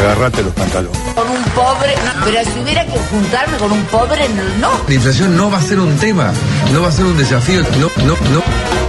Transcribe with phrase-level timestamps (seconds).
[0.00, 0.98] agarrate los pantalones.
[1.14, 4.70] Con un pobre, no, pero si hubiera que juntarme con un pobre, no.
[4.88, 6.32] La inflación no va a ser un tema,
[6.72, 8.42] no va a ser un desafío, no, no, no.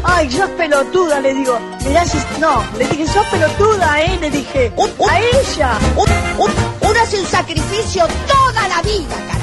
[0.03, 1.59] Ay, sos pelotuda, le digo.
[1.85, 2.17] Mirá si...
[2.39, 4.17] No, le dije, sos pelotuda, ¿eh?
[4.19, 4.71] Le dije.
[5.09, 5.77] A ella.
[5.95, 9.40] Uno hace un sacrificio toda la vida, carajo.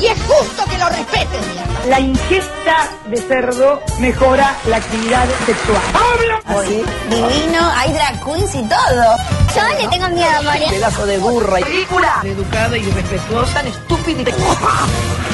[0.00, 1.86] Y es justo que lo respeten, mierda.
[1.88, 5.80] La ingesta de cerdo mejora la actividad sexual.
[6.46, 9.16] Así, divino, hay drag queens y todo.
[9.54, 10.68] Yo le tengo miedo a morir.
[10.70, 11.58] Pedazo de burra.
[11.58, 12.20] Ridícula.
[12.24, 15.30] Educada y respetuosa, estúpida y...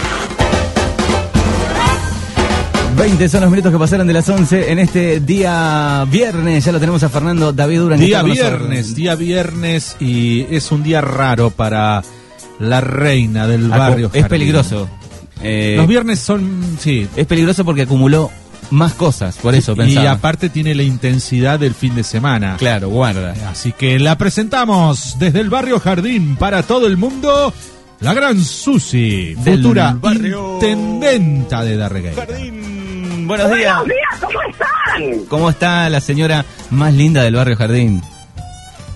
[2.97, 6.65] 20 son los minutos que pasaron de las 11 en este día viernes.
[6.65, 8.01] Ya lo tenemos a Fernando David Durán.
[8.01, 12.03] Día viernes, día viernes y es un día raro para
[12.61, 14.07] la reina del barrio.
[14.07, 14.29] Es Jardín.
[14.29, 14.89] peligroso.
[15.43, 17.07] Eh, Los viernes son, sí.
[17.17, 18.31] es peligroso porque acumuló
[18.71, 20.11] más cosas, por eso y pensaba.
[20.13, 22.57] aparte tiene la intensidad del fin de semana.
[22.59, 23.35] Claro, guarda.
[23.51, 27.53] Así que la presentamos desde el barrio Jardín para todo el mundo.
[28.01, 32.27] La gran Susi, Del futura barrio- intendenta de Darregueira.
[32.27, 33.79] Buenos días.
[33.79, 35.25] Buenos días, ¿cómo están?
[35.29, 38.03] ¿Cómo está la señora más linda del barrio Jardín?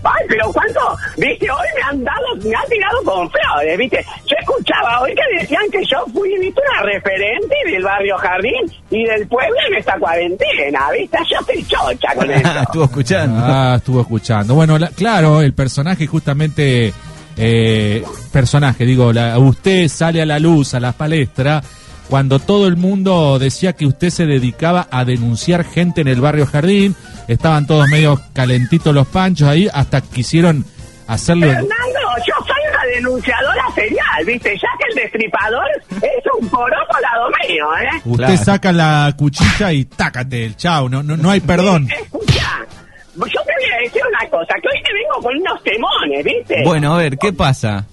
[0.03, 0.81] Ay, pero cuánto,
[1.19, 4.05] viste, hoy me han dado, me han tirado con flores, viste.
[4.27, 9.05] Yo escuchaba hoy que decían que yo fui, viste, una referente del barrio Jardín y
[9.05, 11.19] del pueblo en esta cuarentena, viste.
[11.31, 12.61] Yo estoy chocha con eso.
[12.63, 13.41] Estuvo escuchando.
[13.45, 14.55] Ah, estuvo escuchando.
[14.55, 16.93] Bueno, la- claro, el personaje justamente,
[17.37, 21.63] eh, personaje, digo, la- usted sale a la luz, a la palestra,
[22.11, 26.45] cuando todo el mundo decía que usted se dedicaba a denunciar gente en el barrio
[26.45, 26.97] Jardín,
[27.29, 30.65] estaban todos medio calentitos los panchos ahí, hasta quisieron
[31.07, 31.47] hacerle...
[31.47, 34.57] Fernando, yo soy una denunciadora serial, viste.
[34.57, 35.65] Ya que el destripador
[36.03, 38.01] es un poroco al lado mío, ¿eh?
[38.05, 38.45] Usted Claro.
[38.45, 41.89] saca la cuchilla y tácate el chau, no, no, no hay perdón.
[41.91, 42.67] Escucha,
[43.15, 46.63] yo te voy a decir una cosa, que hoy te vengo con unos temones, viste.
[46.65, 47.87] Bueno, a ver, ¿qué pasa?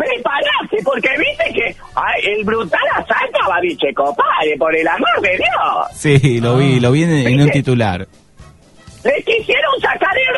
[0.00, 5.36] Prepararse, porque viste que ay, el brutal asalto a Babiche Copare, por el amor de
[5.36, 5.86] Dios.
[5.92, 8.06] Sí, lo vi, lo vi en, en un titular.
[9.04, 9.80] Le quisieron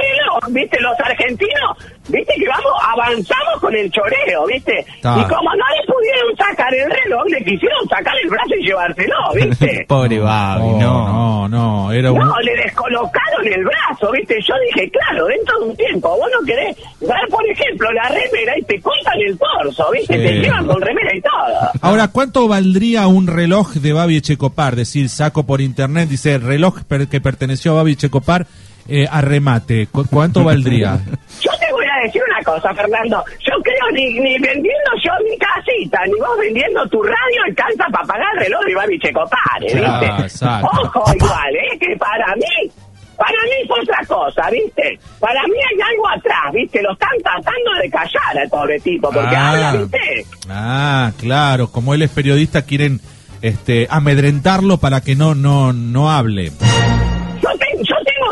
[0.03, 1.77] el reloj, viste, los argentinos,
[2.09, 4.85] viste que vamos, avanzamos con el choreo, viste.
[5.01, 5.17] Ta.
[5.19, 9.17] Y como no le pudieron sacar el reloj, le quisieron sacar el brazo y llevárselo,
[9.35, 9.85] viste.
[9.89, 11.09] Pobre Babi, Oh, no.
[11.09, 12.19] no, no, era un...
[12.19, 14.37] No, le descolocaron el brazo, ¿viste?
[14.47, 18.59] Yo dije, claro, dentro de un tiempo, vos no querés dar, por ejemplo, la remera
[18.59, 20.15] y te cortan el torso, ¿viste?
[20.15, 20.23] Sí.
[20.23, 21.71] Te llevan con remera y todo.
[21.83, 24.77] Ahora, ¿cuánto valdría un reloj de Babi Echecopar?
[24.77, 28.47] Decir, saco por internet, dice reloj per- que perteneció a Babi Echecopar
[28.89, 29.87] eh, a remate.
[29.87, 30.99] ¿Cu- ¿Cuánto valdría?
[31.41, 33.23] Yo te voy a decir una cosa, Fernando.
[33.41, 38.07] Yo creo ni, ni vendiendo yo mi casita, ni vos vendiendo tu radio alcanza para
[38.07, 39.85] pagar el reloj de Babi Checopare, ¿viste?
[39.87, 40.69] Ah, exacto.
[40.85, 41.79] Ojo igual, ¿eh?
[41.79, 42.71] Que para mí,
[43.17, 44.99] para mí es otra cosa, ¿viste?
[45.21, 46.83] Para mí hay algo atrás, ¿viste?
[46.83, 49.51] Lo están tratando de callar al pobre tipo, porque Ah.
[49.51, 50.27] habla, ¿viste?
[50.49, 53.01] Ah, claro, como él es periodista, quieren
[53.43, 56.53] este, amedrentarlo para que no, no, no hable.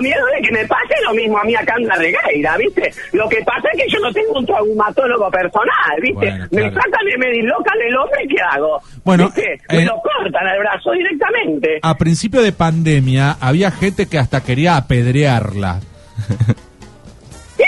[0.00, 2.90] Tengo miedo de que me pase lo mismo a mí acá en la regueira, ¿viste?
[3.12, 6.30] Lo que pasa es que yo no tengo un traumatólogo personal, ¿viste?
[6.30, 8.80] Bueno, Me sacan de medir local el hombre, ¿qué hago?
[9.04, 9.60] Bueno, ¿Viste?
[9.68, 11.78] Me eh, lo cortan al brazo directamente.
[11.82, 15.80] A principio de pandemia había gente que hasta quería apedrearla.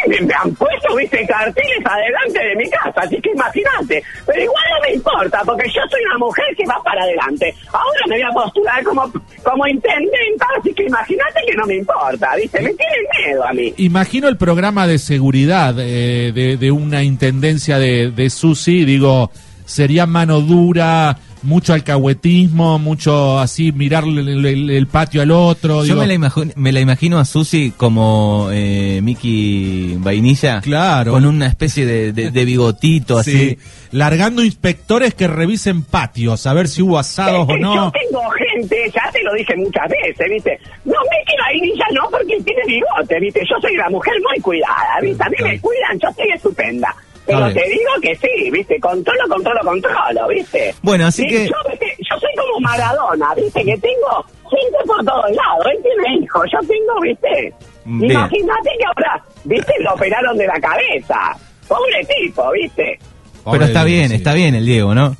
[0.09, 1.27] Me han puesto, ¿viste?
[1.27, 4.03] Carteles adelante de mi casa, así que imagínate.
[4.27, 7.55] Pero igual no me importa, porque yo soy una mujer que va para adelante.
[7.73, 9.12] Ahora me voy a postular como,
[9.43, 12.61] como intendenta, así que imagínate que no me importa, ¿viste?
[12.61, 13.75] Me tienen miedo a mí.
[13.79, 19.31] Imagino el programa de seguridad eh, de, de una intendencia de, de Susi, digo,
[19.65, 25.79] sería mano dura, mucho alcahuetismo, mucho así, mirar el, el- el patio al otro.
[25.81, 30.61] Yo digo, me la, imagino, me la imagino a Susi como eh, Mickey Vainilla.
[30.61, 31.13] Claro.
[31.13, 33.33] Con una especie de, de- de bigotito así.
[33.33, 33.59] sí,
[33.91, 37.75] largando inspectores que revisen patios, a ver si hubo asados Es o que no.
[37.75, 40.59] Yo tengo gente, ya te lo dije muchas veces, ¿viste?
[40.85, 40.95] No
[41.49, 43.41] ahí ya no porque tiene bigote, ¿viste?
[43.49, 45.23] Yo soy una mujer muy cuidada, ¿viste?
[45.23, 46.95] A mí me cuidan, yo estoy estupenda.
[47.27, 48.81] Pero te digo que sí, ¿viste?
[48.81, 50.75] Controlo, controlo, controlo, ¿viste?
[50.83, 51.97] Bueno, así Y que- Yo, ¿viste?
[51.99, 53.65] yo soy como Maradona, ¿viste?
[53.65, 55.67] Que tengo gente por todos lados.
[55.73, 57.55] Él tiene hijos, yo tengo, ¿viste?
[57.87, 59.73] Imagínate que ahora, ¿viste?
[59.81, 61.17] Lo operaron de la cabeza.
[61.69, 62.99] Pobre tipo, ¿viste?
[63.51, 64.15] Pero está bien, Sí.
[64.17, 65.17] está bien el Diego, ¿no?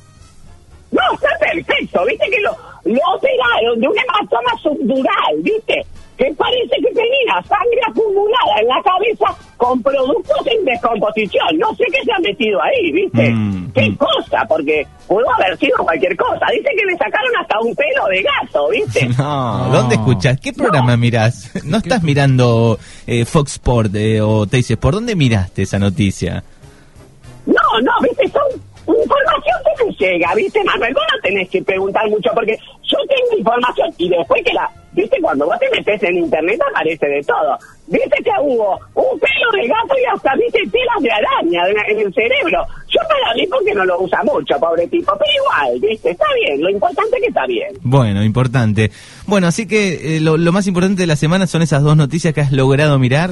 [0.91, 2.51] No, está perfecto, viste que lo,
[2.85, 5.85] lo operaron de un hematoma subdural, viste.
[6.17, 11.57] Que parece que tenía sangre acumulada en la cabeza con productos en descomposición.
[11.57, 13.31] No sé qué se ha metido ahí, ¿viste?
[13.31, 13.95] Mm, ¿Qué mm.
[13.95, 14.45] cosa?
[14.47, 16.45] Porque pudo haber sido cualquier cosa.
[16.51, 19.07] Dice que le sacaron hasta un pelo de gato, ¿viste?
[19.17, 19.73] No, No.
[19.73, 20.39] ¿dónde escuchas?
[20.39, 21.51] ¿Qué programa mirás?
[21.63, 22.77] ¿No estás mirando
[23.07, 26.43] eh, Fox Sport eh, o Teis ¿Por dónde miraste esa noticia?
[27.45, 32.09] No, no, viste, son información que me llega, viste, Manuel, vos no tenés que preguntar
[32.09, 36.17] mucho porque yo tengo información y después que la, viste, cuando vos te metes en
[36.17, 37.57] internet aparece de todo.
[37.87, 42.13] Viste que hubo un pelo de gato y hasta, viste, telas de araña en el
[42.13, 42.65] cerebro.
[42.87, 46.61] Yo para mí porque no lo usa mucho, pobre tipo, pero igual, viste, está bien,
[46.61, 47.73] lo importante es que está bien.
[47.81, 48.91] Bueno, importante.
[49.27, 52.41] Bueno, así que eh, lo más importante de la semana son esas dos noticias que
[52.41, 53.31] has logrado mirar.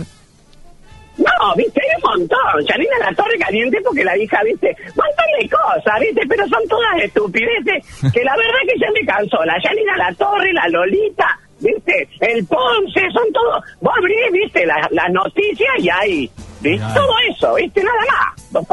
[1.22, 2.66] No, viste, hay un montón.
[2.68, 6.98] Janina la torre caliente porque la hija, viste, montón de cosas, viste, pero son todas
[7.04, 9.38] estupideces que la verdad que ya me cansó.
[9.46, 11.28] La Janina la torre, la Lolita,
[11.60, 13.64] viste, el Ponce, son todos.
[13.82, 16.32] Vos abrís, viste, las la noticias y ahí,
[16.62, 18.64] viste, todo eso, viste, nada más.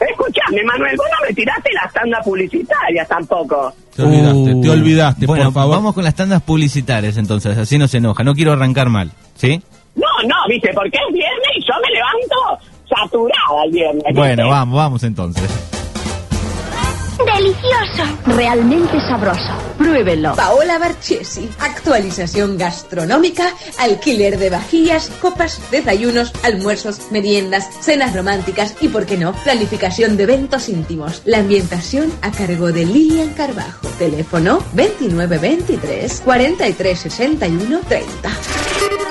[0.00, 3.72] Escuchame, Manuel, vos no me tiraste las tandas publicitarias tampoco.
[3.96, 5.74] Te olvidaste, te Uh, olvidaste, bueno, por favor.
[5.76, 8.22] vamos con las tandas publicitarias entonces, así no se enoja.
[8.22, 9.60] No quiero arrancar mal, ¿sí?
[9.98, 14.04] No, no, viste, porque es viernes y yo me levanto saturada el viernes.
[14.04, 14.20] ¿viste?
[14.20, 15.77] Bueno, vamos, vamos entonces.
[17.24, 18.04] Delicioso.
[18.26, 19.52] Realmente sabroso.
[19.76, 20.34] Pruébelo.
[20.34, 21.48] Paola Barchesi.
[21.60, 29.32] Actualización gastronómica, alquiler de vajillas, copas, desayunos, almuerzos, meriendas, cenas románticas y, por qué no,
[29.32, 31.22] planificación de eventos íntimos.
[31.24, 33.88] La ambientación a cargo de Lilian Carbajo.
[33.98, 38.30] Teléfono 2923 4361 30.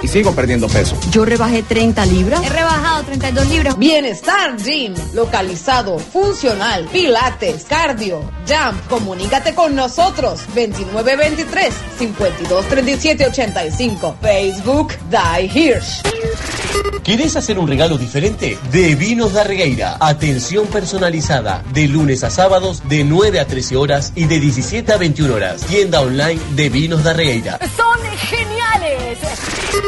[0.02, 0.96] Y sigo perdiendo peso.
[1.12, 2.44] Yo rebajé 30 libras.
[2.44, 3.78] He rebajado 32 libras.
[3.80, 8.90] Bienestar Gym, localizado, funcional, pilates, cardio, jump.
[8.90, 14.16] Comunícate con nosotros 2923 523785.
[14.22, 16.17] Facebook Die Hirsch.
[17.04, 18.58] ¿Quieres hacer un regalo diferente?
[18.72, 19.98] De Vinos da Regueira.
[20.00, 21.64] Atención personalizada.
[21.72, 25.62] De lunes a sábados, de 9 a 13 horas y de 17 a 21 horas.
[25.62, 27.60] Tienda online de Vinos da Regueira.
[27.78, 29.20] Son geniales.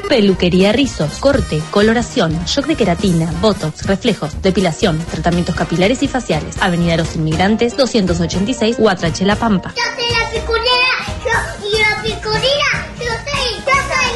[0.08, 6.56] Peluquería rizos, corte, coloración, shock de queratina, botox, reflejos, depilación, tratamientos capilares y faciales.
[6.62, 9.74] Avenida Los Inmigrantes, 286, Huatrache La Pampa.
[9.76, 10.90] Yo soy la piconera.
[11.26, 12.88] Yo, y la piconera.
[12.98, 14.09] Yo soy, yo soy.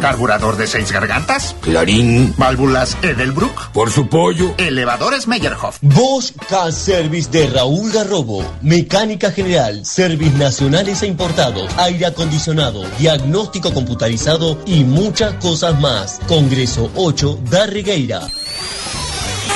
[0.00, 1.56] Carburador de seis gargantas.
[1.60, 2.34] Clarín.
[2.36, 3.70] Válvulas Edelbrook.
[3.72, 4.54] Por su pollo.
[4.58, 5.78] Elevadores Meyerhoff.
[5.82, 8.44] Bosch Car Service de Raúl Garrobo.
[8.62, 16.20] Mecánica general, service nacionales e importados, aire acondicionado, diagnóstico computarizado y muchas cosas más.
[16.26, 18.20] Congreso 8 da Regueira.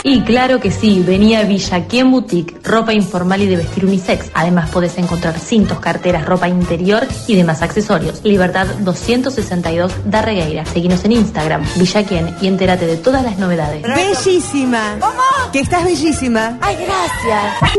[0.03, 4.31] Y claro que sí, venía Villaquien Boutique, ropa informal y de vestir unisex.
[4.35, 8.21] Además podés encontrar cintos, carteras, ropa interior y demás accesorios.
[8.25, 10.65] Libertad 262 da Regueira.
[10.65, 13.83] Seguinos en Instagram, Villaquien, y entérate de todas las novedades.
[13.83, 14.97] Bellísima.
[15.01, 15.53] ¿Cómo?
[15.53, 16.59] Que estás bellísima.
[16.61, 17.79] Ay, gracias.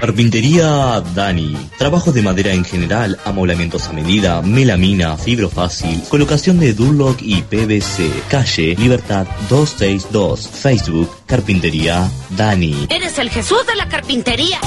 [0.00, 1.56] Carpintería Dani.
[1.78, 7.40] Trabajos de madera en general, amoblamientos a medida, melamina, fibro fácil, colocación de Durlock y
[7.40, 8.10] PVC.
[8.28, 10.48] Calle Libertad 262.
[10.48, 12.86] Facebook Bluetooth Carpintería Dani.
[12.90, 14.60] Eres el Jesús de la carpintería.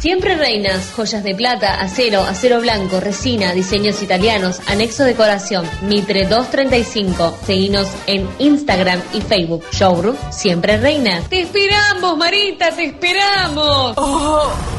[0.00, 7.38] Siempre reinas, joyas de plata, acero, acero blanco, resina, diseños italianos, anexo decoración, Mitre 235.
[7.46, 9.64] Seguinos en Instagram y Facebook.
[9.72, 11.28] Showroom Siempre Reinas.
[11.28, 13.96] Te esperamos, Marita, te esperamos.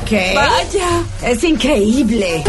[0.07, 0.33] ¿Qué?
[0.35, 2.43] Vaya, es increíble.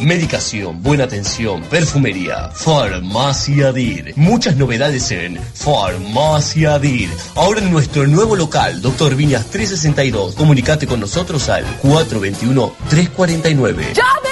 [0.00, 4.14] Medicación, buena atención, perfumería, Farmacia DIR.
[4.16, 7.10] Muchas novedades en Farmacia DIR.
[7.34, 10.34] Ahora en nuestro nuevo local, Doctor Viñas 362.
[10.34, 13.92] Comunicate con nosotros al 421-349.
[13.92, 14.29] ¡Llamen ya!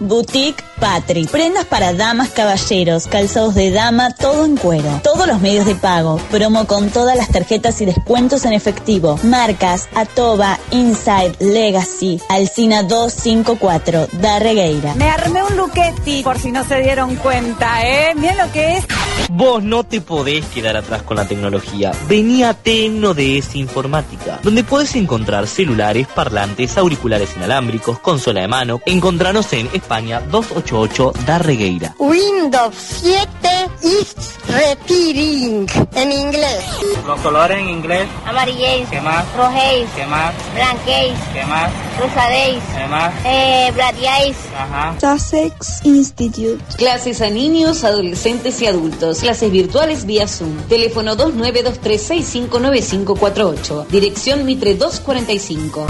[0.00, 1.26] Boutique Patri.
[1.26, 5.00] Prendas para damas, caballeros, calzados de dama, todo en cuero.
[5.02, 6.18] Todos los medios de pago.
[6.30, 9.18] Promo con todas las tarjetas y descuentos en efectivo.
[9.24, 14.94] Marcas Atoba, Inside, Legacy, Alcina 254, Da Regueira.
[14.94, 18.14] Me armé un luquetti, por si no se dieron cuenta, ¿eh?
[18.14, 18.86] Miren lo que es.
[19.30, 21.92] Vos no te podés quedar atrás con la tecnología.
[22.08, 28.80] Vení a Tecnodes Informática, donde podés encontrar celulares, parlantes, auriculares inalámbricos, consola de mano.
[28.86, 31.94] Encontranos en España 288 da Regueira.
[31.98, 33.26] Windows 7
[33.82, 34.14] is
[34.46, 36.62] repeating en inglés.
[37.06, 39.24] Los colores en inglés, Amarilléis, ¿qué más?
[39.34, 40.34] rojéis, ¿Qué más?
[40.54, 41.70] blanquéis, ¿Qué más?
[41.98, 43.14] rosadéis, ¿Qué más?
[43.24, 43.72] eh.
[44.58, 44.94] Ajá.
[45.00, 46.62] Sussex Institute.
[46.76, 49.20] Clases a niños, adolescentes y adultos.
[49.20, 50.54] Clases virtuales vía Zoom.
[50.68, 53.86] Teléfono 2923659548.
[53.88, 55.86] Dirección Mitre 245.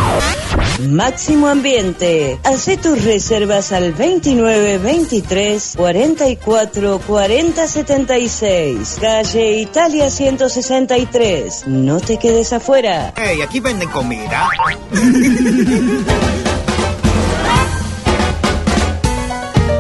[0.78, 2.38] Máximo Ambiente.
[2.44, 8.98] Hacé tus reservas al 29 23 44 40 76.
[9.00, 11.66] Calle Italia 163.
[11.66, 13.12] No te quedes afuera.
[13.16, 14.48] Hey, aquí venden comida.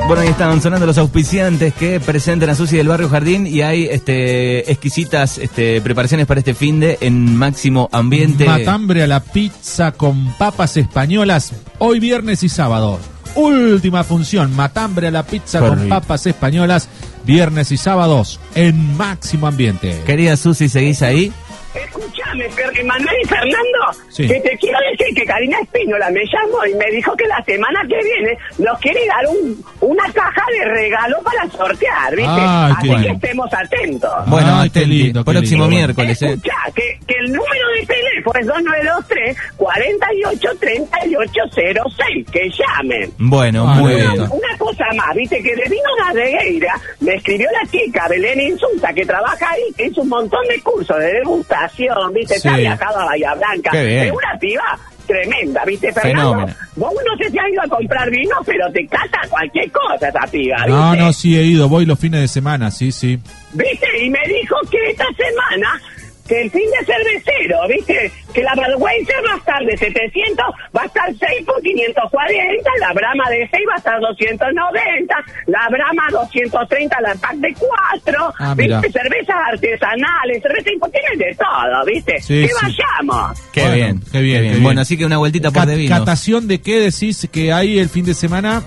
[0.08, 3.84] Bueno, ahí estaban sonando los auspiciantes que presentan a Susi del Barrio Jardín y hay
[3.84, 8.46] este exquisitas este, preparaciones para este fin de en máximo ambiente.
[8.46, 12.98] Matambre a la pizza con papas españolas hoy viernes y sábado.
[13.34, 16.88] Última función, matambre a la pizza con papas españolas
[17.26, 20.00] viernes y sábados en máximo ambiente.
[20.06, 21.34] Querida Susi, ¿seguís ahí?
[21.84, 22.48] Escúchame,
[22.84, 24.26] Manuel y Fernando, Sí.
[24.26, 27.80] que te quiero decir que Karina Espínola me llamó y me dijo que la semana
[27.88, 32.30] que viene nos quiere dar un, una caja de regalo para sortear, ¿viste?
[32.40, 34.10] Así que estemos atentos.
[34.26, 34.84] Bueno, qué atenti.
[34.86, 35.76] lindo, qué próximo lindo.
[35.76, 36.22] miércoles.
[36.22, 36.32] ¿eh?
[36.32, 43.12] Escucha, que, que el número de teléfono es 2923 48 3806, que llamen.
[43.18, 44.08] Bueno, Ah, muy bien.
[44.20, 49.04] Una cosa más, viste que de Vino Regueira me escribió la chica Belén Insulta que
[49.04, 52.48] trabaja ahí, que hizo un montón de cursos de degustación, viste, Sí.
[52.48, 53.70] está viajado a Bahía Blanca.
[53.72, 56.30] Es una piba tremenda, viste, Fernando.
[56.32, 56.54] Fenómeno.
[56.76, 60.26] Vos no sé si has ido a comprar vino, pero te cata cualquier cosa esa
[60.30, 60.70] piba, ¿viste?
[60.70, 63.18] No, no, sí he ido, voy los fines de semana, sí, sí.
[63.52, 63.86] ¿Viste?
[64.04, 65.80] Y me dijo que esta semana,
[66.28, 68.12] que el fin de cervecero, ¿viste?
[68.34, 72.92] Que la Budweiser va a estar de 700, va a estar 6 por 540, la
[72.92, 75.14] Brahma de 6 va a estar 290,
[75.46, 78.54] la Brahma 230, la pack de 4, Ah.
[78.56, 78.92] ¿viste?
[78.92, 82.20] Cervezas artesanales, cervezas tienen de todo, ¿viste?
[82.20, 82.54] Sí, que sí.
[82.62, 83.40] vayamos.
[83.52, 84.62] Qué, Bueno, bien, qué bien, qué bien.
[84.62, 85.96] Bueno, así que una vueltita por Cat- de vino.
[85.98, 88.62] ¿Catación de qué decís que hay el fin de semana?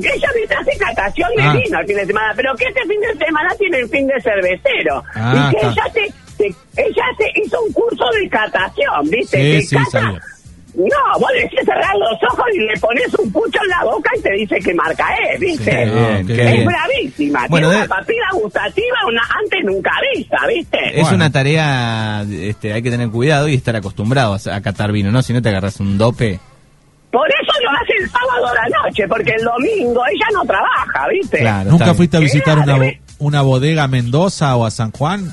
[0.00, 1.52] Que ella me hace catación de Ah.
[1.52, 4.20] vino el fin de semana, pero que este fin de semana tiene el fin de
[4.20, 5.02] cervecero.
[5.14, 5.70] Ah, y que está.
[5.70, 6.46] ella te-
[6.82, 9.36] ella te hizo un curso de catación, ¿viste?
[9.36, 10.20] Sí, Que sí, cata- sabía.
[10.72, 14.22] No, vos decís cerrar los ojos y le pones un pucho en la boca y
[14.22, 15.84] te dice qué marca es, ¿viste?
[15.84, 16.64] Bien, qué qué es bien.
[16.64, 17.46] bravísima.
[17.48, 20.78] Bueno, Tiene de- una papila gustativa una antes nunca vista, ¿viste?
[20.94, 21.16] Es Bueno.
[21.16, 25.22] una tarea, este, hay que tener cuidado y estar acostumbrado a, a catar vino, ¿no?
[25.22, 26.38] Si no te agarras un dope.
[27.10, 27.49] Por eso
[28.12, 31.38] el sábado a la noche, porque el domingo ella no trabaja, ¿viste?
[31.38, 31.70] Claro.
[31.70, 35.30] ¿Nunca fuiste a visitar una, bo- una bodega a Mendoza o a San Juan?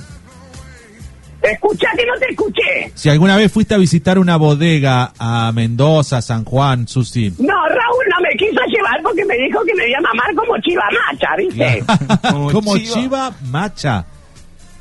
[1.42, 2.92] Escucha que no te escuché.
[2.96, 7.30] Si alguna vez fuiste a visitar una bodega a Mendoza, San Juan, Susi.
[7.38, 10.58] No, Raúl no me quiso llevar porque me dijo que me iba a mamar como
[10.62, 11.84] chiva macha, ¿viste?
[12.32, 12.94] Como Como chiva.
[12.94, 14.06] chiva macha.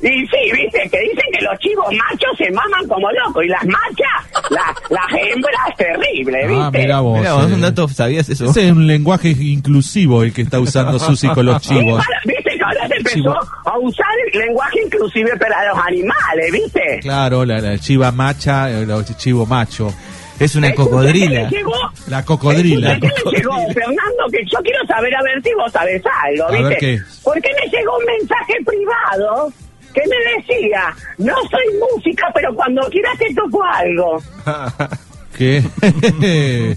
[0.03, 0.89] Y sí, ¿viste?
[0.91, 5.21] Que dicen que los chivos machos se maman como locos y las machas, la- las
[5.23, 6.63] hembras, terrible, ¿viste?
[6.63, 7.19] Ah, mira vos.
[7.19, 7.55] Mirá, vos eh.
[7.55, 8.45] un dato, ¿sabías eso?
[8.51, 12.05] Ese es un lenguaje inclusivo el que está usando Susi con los Sí, chivos.
[12.05, 13.35] para- ¿Viste que ahora se empezó Chivo.
[13.65, 16.99] a usar el lenguaje inclusive para los animales, ¿viste?
[17.01, 19.93] Claro, la, la chiva macha, el chivo macho.
[20.39, 21.49] Es una cocodrila.
[21.49, 21.73] ¿qué le llegó?
[22.09, 22.93] La cocodrila.
[22.93, 24.25] Escucha, ¿qué le llegó, Fernando?
[24.31, 26.69] Que yo quiero saber a ver si vos sabés algo, A ¿viste?
[26.69, 27.01] ver qué.
[27.25, 29.51] ¿Por qué me llegó un mensaje privado
[29.97, 34.23] que me decía, no soy música, pero cuando quieras te toco algo?
[35.37, 35.63] ¿Qué?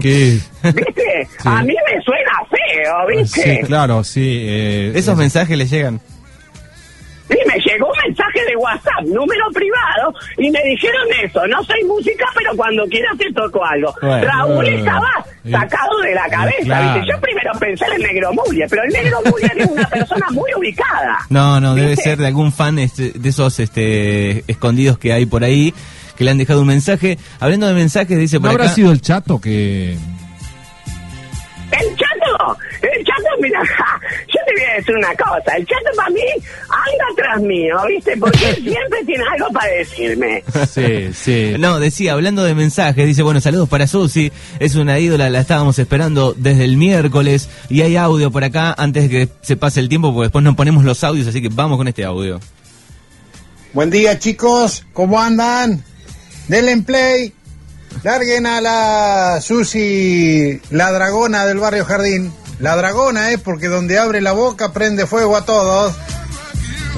[0.00, 0.38] ¿Qué?
[0.62, 1.28] ¿Viste?
[1.44, 3.60] A mí me suena feo, ¿viste?
[3.60, 4.44] Sí, claro, sí.
[4.46, 6.00] eh, Esos eh, mensajes le llegan.
[7.28, 8.09] Sí, me llegó un
[8.40, 13.16] mensaje de WhatsApp, número privado, y me dijeron eso, no soy música, pero cuando quieras
[13.18, 13.94] te toco algo.
[14.00, 14.26] Bueno.
[14.26, 15.10] Raúl estaba
[15.50, 17.00] sacado de la cabeza, claro.
[17.00, 17.12] ¿viste?
[17.12, 20.50] Yo primero pensé en el negro Muller, pero el negro Muller es una persona muy
[20.56, 21.18] ubicada.
[21.28, 25.44] No, no, debe ser de algún fan este, de esos este, escondidos que hay por
[25.44, 25.74] ahí
[26.16, 27.16] que le han dejado un mensaje.
[27.40, 28.74] Hablando de mensajes, dice ¿No por habrá acá.
[28.74, 29.92] sido el chato que.?
[31.72, 33.99] El chato, el chato, mira, te
[34.60, 36.20] voy a decir una cosa, el chato para mí
[36.68, 38.16] anda atrás mío, ¿viste?
[38.16, 40.44] Porque él siempre tiene algo para decirme.
[40.72, 41.54] Sí, sí.
[41.58, 45.78] No, decía, hablando de mensajes, dice, bueno, saludos para Susi, es una ídola, la estábamos
[45.78, 49.88] esperando desde el miércoles y hay audio por acá antes de que se pase el
[49.88, 52.40] tiempo, porque después nos ponemos los audios, así que vamos con este audio.
[53.72, 55.84] Buen día chicos, ¿cómo andan?
[56.48, 57.32] Denle en play,
[58.02, 62.32] larguen a la Susi, la dragona del barrio Jardín.
[62.60, 65.94] La dragona es porque donde abre la boca prende fuego a todos.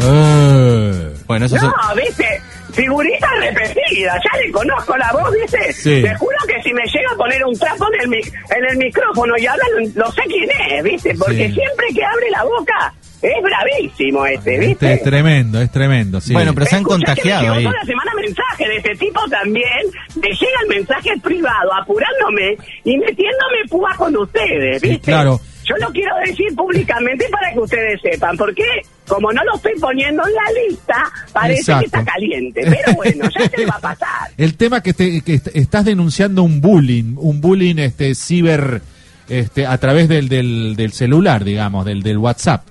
[0.02, 2.40] Eh, Bueno, eso No, ¿viste?
[2.73, 5.73] Figurita repetida, ya le conozco la voz, ¿viste?
[5.75, 6.00] Sí.
[6.02, 8.76] Te juro que si me llega a poner un trapo en el, mic- en el
[8.78, 11.14] micrófono y habla, lo, lo sé quién es, ¿viste?
[11.19, 11.54] Porque Sí.
[11.54, 14.92] siempre que abre la boca es bravísimo este, este ¿viste?
[14.95, 16.33] es tremendo, es tremendo, sí.
[16.33, 17.64] Bueno, pero se han Escucha que me contagiado llegó ahí.
[17.64, 19.83] toda la semana mensaje de este tipo también,
[20.16, 25.11] me llega el mensaje privado apurándome y metiéndome púa con ustedes, Sí, ¿viste?
[25.11, 25.38] claro.
[25.79, 28.64] Yo lo quiero decir públicamente para que ustedes sepan, porque
[29.07, 30.95] como no lo estoy poniendo en la lista,
[31.33, 31.81] parece Exacto.
[31.81, 32.62] que está caliente.
[32.64, 34.31] Pero bueno, ya se va a pasar.
[34.37, 38.83] El tema que, te- que est- estás denunciando un bullying, un bullying este ciber
[39.29, 42.67] este a través del, del, del celular, digamos, del, del WhatsApp.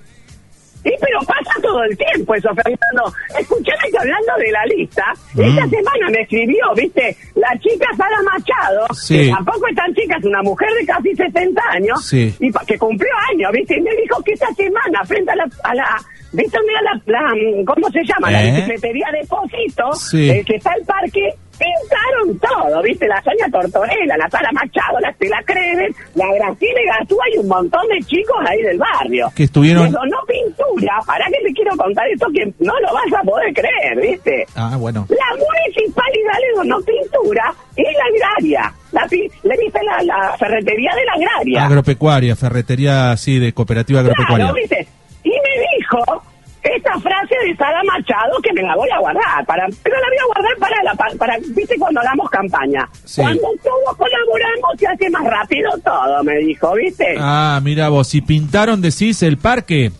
[1.72, 3.16] Todo el tiempo eso, Fernando.
[3.38, 5.40] Escuchame que hablando de la lista, Mm.
[5.40, 9.18] esta semana me escribió, viste, la chica Sara Machado, Sí.
[9.24, 12.34] que tampoco es tan chica, es una mujer de casi 60 años, Sí.
[12.40, 15.44] y pa- que cumplió años, viste, y me dijo que esta semana, frente a la,
[15.64, 15.84] a la
[16.32, 18.30] ¿viste dónde la, la- ¿cómo se llama?
[18.30, 18.50] La ¿Eh?
[18.52, 20.30] bicicletería de Posito, Sí.
[20.30, 21.28] eh, que está el parque,
[21.58, 27.24] pintaron todo, viste, la Sonia Tortorella, la Sara Machado, la Estela Creven, la Graciela Gatúa
[27.34, 29.28] y un montón de chicos ahí del barrio.
[29.34, 33.20] Que estuvieron- Le donó pintura, para que te quiero contar esto que no lo vas
[33.20, 34.46] a poder creer, viste.
[34.56, 35.06] Ah, bueno.
[35.08, 38.72] La municipalidad le donó pintura y la agraria.
[38.92, 41.64] La, le dice la, la ferretería de la agraria.
[41.64, 44.46] Agropecuaria, ferretería, sí, de cooperativa agropecuaria.
[44.46, 44.86] Claro, ¿viste?
[45.24, 46.22] Y me dijo
[46.62, 50.18] esta frase de Sara Machado que me la voy a guardar, para, pero la voy
[50.18, 51.76] a guardar para, la, para, para, ¿viste?
[51.78, 52.88] Cuando hagamos campaña.
[53.04, 53.20] Sí.
[53.20, 57.16] Cuando todos colaboramos se hace más rápido todo, me dijo, ¿viste?
[57.18, 59.90] Ah, mira vos, y pintaron, decís, el parque.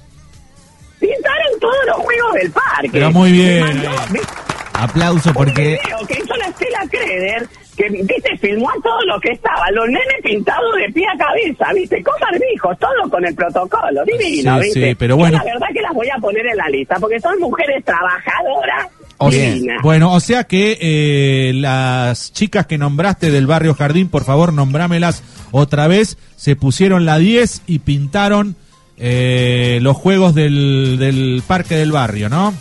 [1.01, 2.91] Pintaron todos los juegos del parque.
[2.93, 3.61] Pero muy bien.
[3.61, 4.33] Mandó, ¿viste?
[4.75, 7.49] Aplauso porque video que hizo la Estela Creder,
[7.91, 11.73] que viste, filmó a todo lo que estaba, los nenes pintados de pie a cabeza,
[11.75, 14.89] viste, con barbijos, todo con el protocolo, divino, Sí, viste.
[14.91, 15.39] sí, pero Yo bueno.
[15.39, 18.87] La verdad que las voy a poner en la lista, porque son mujeres trabajadoras,
[19.19, 24.25] O sea- bueno, o sea que eh, las chicas que nombraste del barrio Jardín, por
[24.25, 25.23] favor, nombrámelas
[25.53, 28.57] otra vez, se pusieron la 10 y pintaron
[28.99, 32.53] eh, los juegos del, del parque del barrio, ¿no?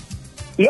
[0.57, 0.69] Lo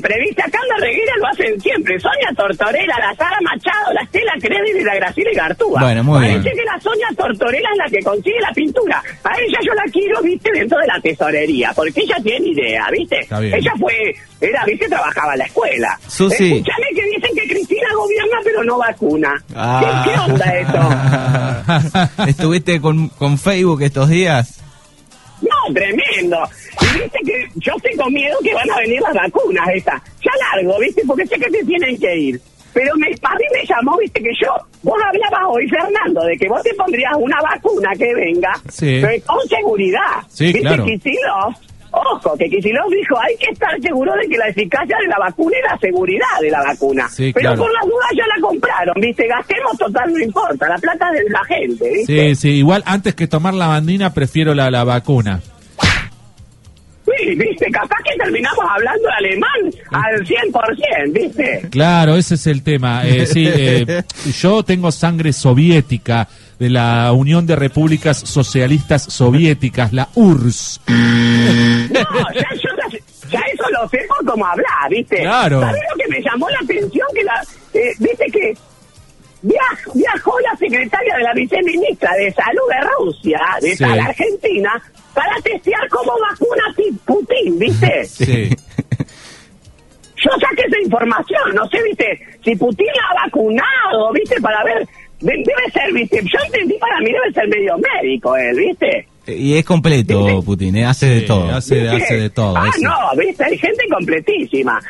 [0.00, 0.42] ¿viste?
[0.42, 1.98] Acá en la reguera lo hacen siempre.
[2.00, 5.80] Sonia Tortorella, la Sara Machado, la Estela Creder y la Graciela Gartúa.
[5.80, 6.56] Bueno, muy Parece bien.
[6.56, 9.02] que la Sonia Tortorella es la que consigue la pintura.
[9.24, 10.50] A ella yo la quiero, ¿viste?
[10.52, 13.20] Dentro de la tesorería, porque ella tiene idea, ¿viste?
[13.20, 13.54] Está bien.
[13.54, 14.88] Ella fue, era, ¿viste?
[14.88, 15.98] Trabajaba en la escuela.
[16.06, 16.52] Susi.
[16.56, 19.44] Escúchame que dicen que Cristina gobierna pero no vacuna.
[19.54, 20.02] Ah.
[20.04, 20.44] ¿Qué, qué onda
[22.16, 22.22] eso?
[22.26, 24.62] ¿Estuviste con, con Facebook estos días?
[25.74, 26.38] Tremendo.
[26.80, 30.02] Y viste que yo tengo miedo que van a venir las vacunas estas.
[30.24, 32.40] Ya largo, viste, porque sé que se tienen que ir.
[32.72, 36.46] Pero me, a mí me llamó, viste, que yo, vos hablabas hoy, Fernando, de que
[36.46, 38.98] vos te pondrías una vacuna que venga Sí.
[39.00, 40.20] pero con seguridad.
[40.28, 40.84] Sí, viste, claro.
[40.84, 41.54] Kicillof,
[41.92, 45.56] ojo, que Kicillof dijo, hay que estar seguro de que la eficacia de la vacuna
[45.58, 47.08] y la seguridad de la vacuna.
[47.08, 47.62] Sí, pero claro.
[47.62, 51.30] por las dudas ya la compraron, viste, gastemos total, no importa, la plata es de
[51.30, 52.28] la gente, viste.
[52.28, 55.40] Sí, sí, igual antes que tomar la bandina prefiero la, la vacuna.
[57.34, 59.50] Viste, capaz que terminamos hablando alemán
[59.92, 61.68] al 100%, viste.
[61.70, 63.06] Claro, ese es el tema.
[63.06, 64.02] Eh, sí, eh,
[64.40, 70.80] yo tengo sangre soviética de la Unión de Repúblicas Socialistas Soviéticas, la URSS.
[70.86, 72.00] No,
[72.34, 72.70] ya, yo
[73.30, 75.22] ya, eso lo sé por cómo hablar, viste.
[75.22, 75.60] Claro.
[75.60, 77.06] ¿Sabes lo que me llamó la atención?
[77.14, 77.42] Que la,
[77.74, 78.56] eh, viste que
[79.42, 83.84] viajó la secretaria de la viceministra de Salud de Rusia, de Sí.
[83.84, 84.82] tal Argentina,
[85.14, 86.62] para testear cómo vacuna
[87.04, 88.04] Putin, viste.
[88.04, 88.50] Sí.
[90.16, 94.78] Yo saqué esa información, no sé, viste, si Putin la ha vacunado, viste, para ver,
[95.20, 99.06] de- debe ser, viste, yo entendí, para mí debe ser medio médico él, viste.
[99.28, 100.86] Y es completo, Putin, ¿eh?
[100.86, 101.50] hace de todo.
[101.54, 102.30] hace- ¿Viste?
[102.30, 102.80] todo, Ah, ese.
[102.82, 104.80] no, viste, hay gente completísima.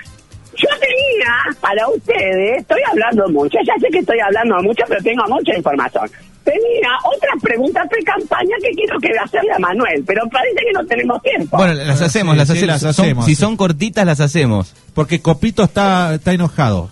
[0.57, 5.25] Yo tenía para ustedes, estoy hablando mucho, ya sé que estoy hablando mucho, pero tengo
[5.29, 6.11] mucha información.
[6.45, 11.21] Tenía otras preguntas pre-campaña que quiero que hacerle a Manuel, pero parece que no tenemos
[11.23, 11.57] tiempo.
[11.57, 12.69] Bueno, las hacemos, Sí, las sí, hacemos.
[12.83, 14.75] las Son- hacemos, si son cortitas, las hacemos.
[14.95, 16.89] Porque Copito está, está enojado.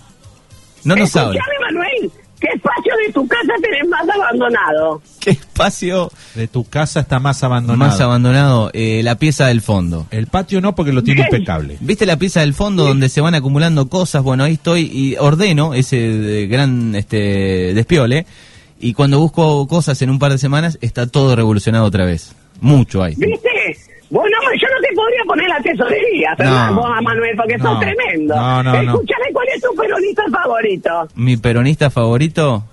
[0.83, 1.37] No nos sabe.
[1.37, 5.03] Escuchame, Manuel, ¿qué espacio de tu casa tenés más abandonado?
[5.21, 7.79] ¿Qué espacio De tu casa está más abandonado.
[7.90, 8.71] más abandonado?
[8.75, 10.07] Eh, la pieza del fondo.
[10.11, 11.35] El patio no, porque lo tiene Bien.
[11.35, 11.77] impecable.
[11.81, 14.23] ¿Viste la pieza del fondo donde se van acumulando cosas?
[14.23, 18.27] Bueno, ahí estoy y ordeno ese eh, gran este despiole.
[18.81, 22.35] Y cuando busco cosas en un par de semanas, está todo revolucionado otra vez.
[22.61, 23.14] Mucho hay.
[23.14, 23.49] ¿Viste?
[24.11, 26.83] Vos no, yo no te podría poner la tesorería, Fernando, No.
[26.83, 27.64] vos a Manuel, porque No.
[27.73, 28.37] sos tremendo.
[28.37, 28.93] No, no, no.
[28.93, 31.09] Escuchame, ¿cuál es tu peronista favorito?
[31.17, 32.64] Mi peronista favorito.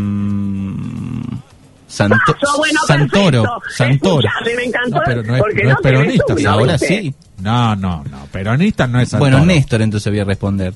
[0.00, 1.38] Mm,
[1.86, 3.42] Santo- Paso, bueno, Santoro.
[3.42, 3.60] perfecto.
[3.70, 4.28] Santoro.
[4.28, 4.96] Escuchame, me encantó.
[4.96, 6.50] No, pero no es, no es no tenés peronista.
[6.52, 6.86] ahora ¿viste?
[6.86, 7.14] sí.
[7.42, 8.26] No, no, no.
[8.30, 9.54] Peronista no es Bueno, Santoro.
[9.54, 10.72] Néstor, entonces voy a responder.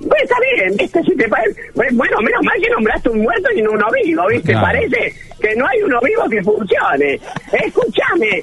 [0.00, 1.02] Pues está bien, ¿viste?
[1.02, 1.60] Si te parece...
[1.74, 4.52] Bueno, menos mal que nombraste un muerto y no uno vivo, ¿viste?
[4.52, 4.66] Claro.
[4.66, 7.20] Parece que no hay uno vivo que funcione.
[7.66, 8.42] Escúchame,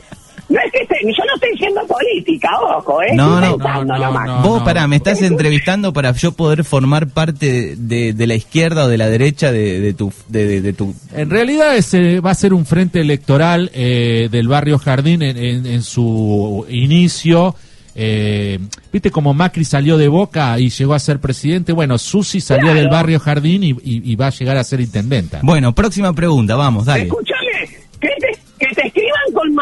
[0.50, 3.08] No es que esté- yo no estoy diciendo política, ojo, ¿eh?
[3.14, 4.44] No, Estoy no, pensando nomás.
[4.44, 8.88] Vos, pará, me estás entrevistando para yo poder formar parte de, de la izquierda o
[8.88, 10.14] de la derecha de, de tu...
[10.30, 10.94] De, de- de tu...
[11.14, 15.66] En realidad ese va a ser un frente electoral eh, del barrio Jardín en, en-
[15.66, 17.54] en su inicio.
[18.00, 18.60] Eh,
[18.94, 21.74] Viste como Macri salió de Boca y llegó a ser presidente.
[21.74, 22.80] Bueno, Susi salió Claro.
[22.80, 25.40] del barrio Jardín y, y- y va a llegar a ser intendenta.
[25.44, 27.04] Bueno, próxima pregunta, vamos, dale.
[27.04, 27.68] Escúchame,
[28.00, 29.54] que te, que te escriban con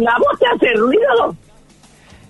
[0.00, 1.36] mayúscula, ¿vos te hace ruido?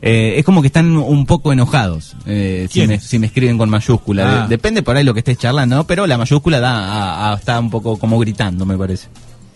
[0.03, 3.71] Eh, es como que están un poco enojados eh, si, me, si me escriben con
[3.71, 4.25] mayúscula.
[4.25, 4.43] Ah.
[4.43, 5.85] De- depende por ahí lo que estés charlando, ¿no?
[5.87, 9.09] pero la mayúscula da a- a- está un poco como gritando, me parece.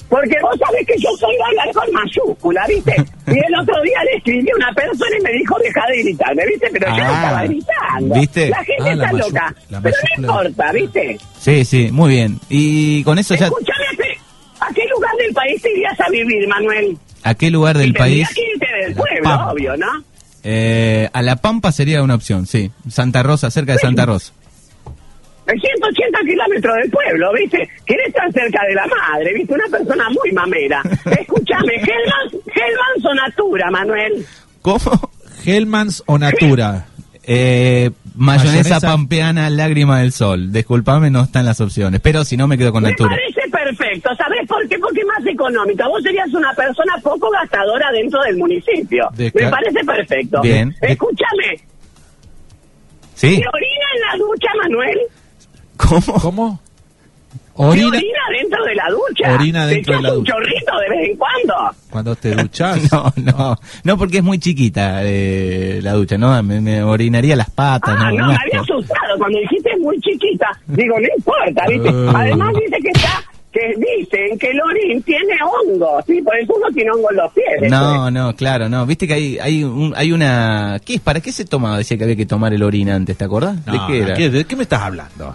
[0.09, 2.96] Porque vos sabés que yo soy de hablar con mayúscula, ¿viste?
[3.29, 6.42] Y el otro día le escribí a una persona y me dijo, deja de gritarme,
[6.49, 6.68] ¿viste?
[6.73, 8.14] Pero yo no Ah, estaba gritando.
[8.16, 8.49] ¿viste?
[8.49, 9.55] La gente Ah, la está loca.
[9.68, 11.18] la Pero no importa, ¿viste?
[11.38, 12.40] Sí, sí, muy bien.
[12.49, 13.44] Y con eso ya...
[13.46, 14.18] Escúchame, pe-
[14.59, 16.99] ¿a qué lugar del país te irías a vivir, Manuel?
[17.22, 18.28] ¿A qué lugar del país?
[18.35, 19.52] que del pueblo, Pampa.
[19.52, 19.87] obvio, ¿no?
[20.42, 22.70] Eh, a La Pampa sería una opción, sí.
[22.88, 24.33] Santa Rosa, cerca de Santa Rosa.
[25.46, 27.68] En 180 kilómetros del pueblo, ¿viste?
[27.85, 29.52] Que eres tan cerca de la madre, ¿viste?
[29.52, 30.80] Una persona muy mamera.
[31.20, 34.26] Escúchame, Hellmans, Hellmans o Natura, Manuel.
[34.62, 35.11] ¿Cómo?
[35.44, 36.87] Hellmans o Natura.
[37.24, 38.80] Eh, mayonesa, Mayonesa.
[38.80, 40.52] pampeana, lágrima del sol.
[40.52, 42.00] Disculpame, no están las opciones.
[42.00, 43.11] Pero si no, me quedo con Me Natura.
[43.11, 44.11] parece perfecto.
[44.17, 44.79] ¿Sabés por qué?
[44.79, 45.87] Porque es más económica.
[45.89, 49.09] Vos serías una persona poco gastadora dentro del municipio.
[49.15, 50.41] De Me parece perfecto.
[50.43, 50.75] Bien.
[50.81, 51.61] Escúchame.
[53.15, 53.39] ¿Sí?
[53.41, 54.99] ¿Te orina en la ducha, Manuel?
[55.77, 56.21] ¿Cómo?
[56.21, 56.61] ¿Cómo?
[57.57, 59.35] ¿Te Orina orina dentro de la ducha?
[59.35, 60.33] Orina ¿Te dentro de la un ducha.
[60.33, 61.55] chorrito de vez en cuando?
[61.91, 62.81] cuando te duchas.
[62.93, 66.43] No, no, no, porque es muy chiquita eh, la ducha, ¿no?
[66.43, 68.17] Me, me orinaría las patas, Ah, ¿no?
[68.17, 70.49] no, Un me había asustado cuando dijiste muy chiquita.
[70.69, 71.91] Digo, no importa, ¿viste?
[71.91, 72.13] Uh.
[72.17, 73.23] Además dice que está,
[73.61, 76.20] que dicen que el orín tiene hongos, ¿sí?
[76.23, 77.70] Por eso uno tiene hongos en los pies.
[77.70, 78.87] No, no, claro, no.
[78.87, 80.81] Viste que hay, hay, un, hay una...
[80.85, 81.01] ¿Qué es?
[81.01, 81.79] ¿Para qué se tomaba?
[81.79, 83.64] Decía que había que tomar el orín antes, ¿te acordás?
[83.64, 84.14] ¿De No, qué era?
[84.14, 85.35] ¿qué- ¿De qué me estás hablando?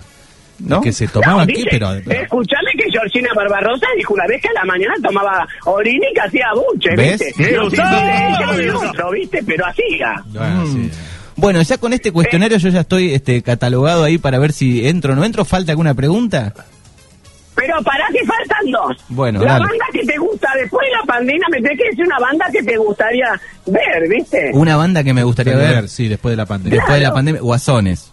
[0.60, 0.80] ¿No?
[0.82, 1.94] Que se No, tomaba aquí, dice- pero...
[1.94, 6.22] Escuchame que Georgina Barbarosa dijo una vez que a la mañana tomaba orín y que
[6.22, 7.20] hacía buche, ¿Ves?
[7.20, 7.34] ¿viste?
[7.50, 7.66] Sí, No
[8.90, 9.44] otro, ¿viste?
[9.46, 10.24] Pero hacía.
[10.34, 10.90] Mm.
[11.38, 15.12] Bueno, ya con este cuestionario yo ya estoy este, catalogado ahí para ver si entro
[15.12, 15.44] o no entro.
[15.44, 16.54] ¿Falta alguna pregunta?
[17.56, 18.98] Pero para que faltan dos.
[19.10, 19.66] Bueno, la dale.
[19.66, 22.64] banda que te gusta después de la pandemia, me tenés que decir una banda que
[22.64, 24.52] te gustaría ver, ¿viste?
[24.54, 25.76] Una banda que me gustaría ver.
[25.76, 26.80] ver, sí, después de la pandemia.
[26.80, 28.12] Después de la pandemia, Guasones.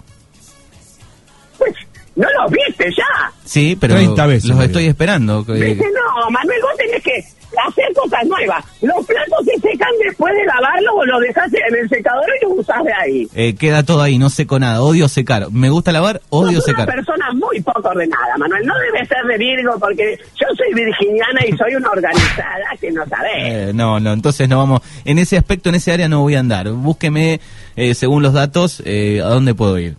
[2.14, 3.32] No los viste ya.
[3.44, 5.44] Sí, pero 30 veces los lo estoy esperando.
[5.44, 7.24] Viste, no, Manuel, vos tenés que
[7.68, 8.64] hacer cosas nuevas.
[8.80, 12.58] Los platos se secan después de lavarlos o los dejás en el secador y los
[12.58, 13.28] usás de ahí.
[13.34, 14.82] eh, queda todo ahí, no seco nada.
[14.82, 15.50] Odio secar.
[15.50, 16.94] Me gusta lavar, odio Sos una secar.
[16.94, 18.64] persona muy poco ordenada, Manuel.
[18.66, 23.06] No debe ser de Virgo porque yo soy virginiana y soy una organizada que no
[23.06, 23.32] sabés.
[23.44, 24.82] Eh, no, no, entonces no vamos.
[25.04, 26.68] En ese aspecto, en ese área no voy a andar.
[26.70, 27.40] Búsqueme,
[27.76, 29.96] eh, según los datos, eh, a dónde puedo ir.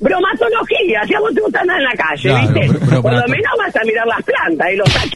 [0.00, 2.68] Bromatología, si a vos te gusta andar en la calle, Claro, ¿viste?
[2.86, 4.88] bro- Por lo menos vas a mirar las plantas y los